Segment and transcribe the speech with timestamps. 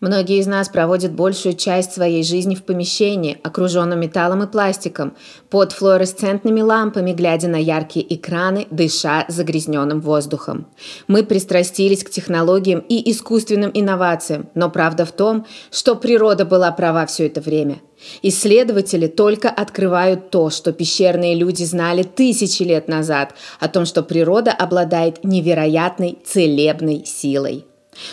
[0.00, 5.14] Многие из нас проводят большую часть своей жизни в помещении, окруженном металлом и пластиком,
[5.50, 10.66] под флуоресцентными лампами, глядя на яркие экраны, дыша загрязненным воздухом.
[11.06, 17.04] Мы пристрастились к технологиям и искусственным инновациям, но правда в том, что природа была права
[17.04, 17.76] все это время.
[18.22, 24.52] Исследователи только открывают то, что пещерные люди знали тысячи лет назад, о том, что природа
[24.52, 27.66] обладает невероятной целебной силой.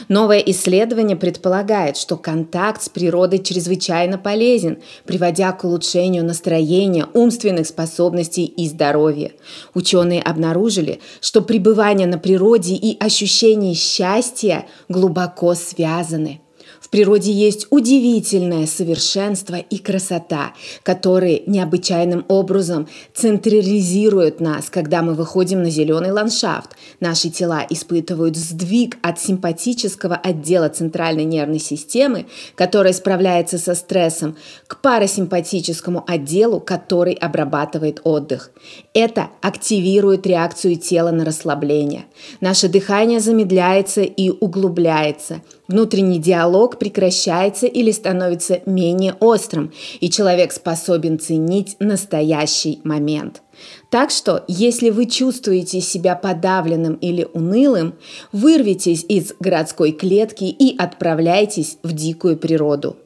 [0.08, 8.46] Новое исследование предполагает, что контакт с природой чрезвычайно полезен, приводя к улучшению настроения, умственных способностей
[8.46, 9.32] и здоровья.
[9.74, 16.42] Ученые обнаружили, что пребывание на природе и ощущение счастья глубоко связаны–
[16.80, 25.64] в природе есть удивительное совершенство и красота, которые необычайным образом централизируют нас, когда мы выходим
[25.64, 26.72] на зеленый ландшафт.
[27.00, 34.38] Наши тела испытывают сдвиг от симпатического отдела центральной нервной системы, которая справляется со стрессом,
[34.68, 38.52] к парасимпатическому отделу, который обрабатывает отдых.
[38.94, 42.06] Это активирует реакцию тела на расслабление.
[42.42, 51.18] Наше дыхание замедляется и углубляется– Внутренний диалог прекращается или становится менее острым, и человек способен
[51.18, 53.42] ценить настоящий момент.
[53.90, 57.96] Так что, если вы чувствуете себя подавленным или унылым,
[58.32, 62.98] вырвитесь из городской клетки и отправляйтесь в дикую природу.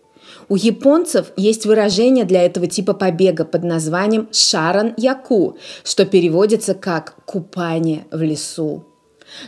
[0.50, 7.16] У японцев есть выражение для этого типа побега под названием шаран яку, что переводится как
[7.26, 8.84] купание в лесу.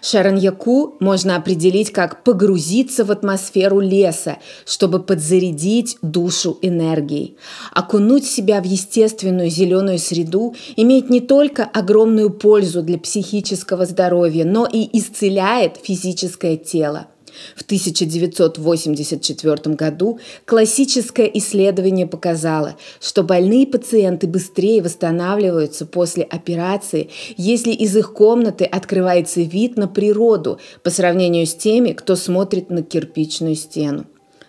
[0.02, 7.38] Шараньяку можно определить как погрузиться в атмосферу леса, чтобы подзарядить душу энергией.
[7.72, 14.68] Окунуть себя в естественную зеленую среду имеет не только огромную пользу для психического здоровья, но
[14.72, 17.08] и исцеляет физическое тело.
[17.56, 27.96] В 1984 году классическое исследование показало, что больные пациенты быстрее восстанавливаются после операции, если из
[27.96, 34.06] их комнаты открывается вид на природу по сравнению с теми, кто смотрит на кирпичную стену.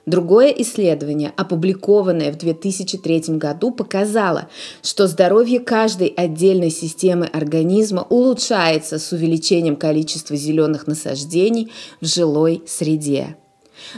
[0.07, 4.49] Другое исследование, опубликованное в 2003 году, показало,
[4.83, 11.73] что здоровье каждой отдельной системы организма улучшается с увеличением количества зеленых насаждений
[12.03, 13.37] в жилой среде.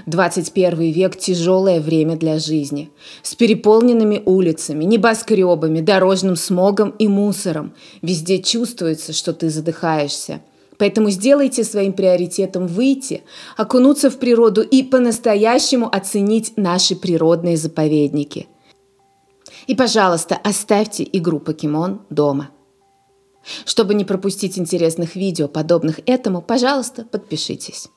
[0.06, 2.90] 21 век– тяжелое время для жизни.
[3.22, 7.74] С переполненными улицами, небоскребами, дорожным смогом и мусором.
[8.00, 10.40] Везде чувствуется, что ты задыхаешься–
[10.78, 13.22] Поэтому сделайте своим приоритетом выйти,
[13.56, 18.46] окунуться в природу и по-настоящему оценить наши природные заповедники.
[19.66, 22.50] И, пожалуйста, оставьте игру «Покемон» дома.
[23.64, 27.88] Чтобы не пропустить интересных видео, подобных этому, пожалуйста, подпишитесь.